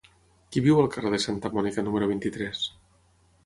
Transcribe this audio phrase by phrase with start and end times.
[0.55, 2.67] Qui viu al carrer de Santa Mònica número vint-i-tres?